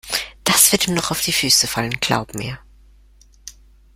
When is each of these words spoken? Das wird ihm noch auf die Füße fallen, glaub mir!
Das 0.45 0.71
wird 0.71 0.87
ihm 0.87 0.95
noch 0.95 1.11
auf 1.11 1.21
die 1.21 1.31
Füße 1.31 1.67
fallen, 1.67 1.91
glaub 1.99 2.33
mir! 2.33 2.57